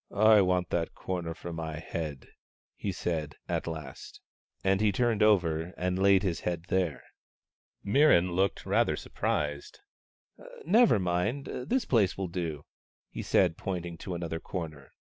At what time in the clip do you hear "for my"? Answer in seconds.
1.32-1.78